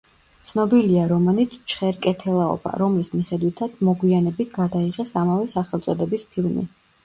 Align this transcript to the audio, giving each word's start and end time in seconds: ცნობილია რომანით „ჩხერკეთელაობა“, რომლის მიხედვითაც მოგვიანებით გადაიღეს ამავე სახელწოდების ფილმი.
ცნობილია 0.51 1.03
რომანით 1.11 1.53
„ჩხერკეთელაობა“, 1.73 2.73
რომლის 2.83 3.13
მიხედვითაც 3.19 3.77
მოგვიანებით 3.91 4.53
გადაიღეს 4.59 5.15
ამავე 5.25 5.49
სახელწოდების 5.57 6.31
ფილმი. 6.37 6.69